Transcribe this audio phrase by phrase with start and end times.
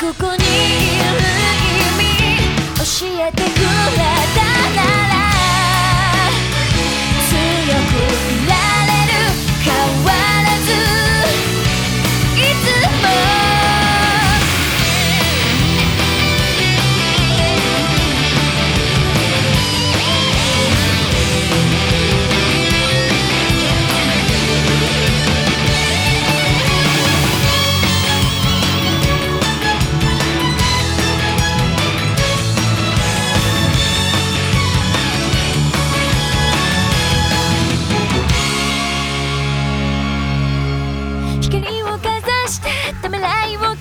[0.00, 1.03] ここに
[43.24, 43.73] lay will.